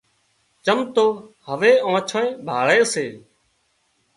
چم 0.65 0.79
تو 0.95 1.05
هوَي 1.47 1.73
آنڇانئي 1.91 2.29
ڀاۯي 2.47 2.81
سي 2.93 3.05